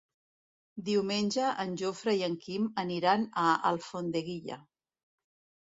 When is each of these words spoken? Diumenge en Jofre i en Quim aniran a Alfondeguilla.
Diumenge 0.87 1.49
en 1.65 1.75
Jofre 1.83 2.15
i 2.21 2.25
en 2.29 2.37
Quim 2.47 2.65
aniran 2.85 3.29
a 3.43 3.47
Alfondeguilla. 3.73 4.59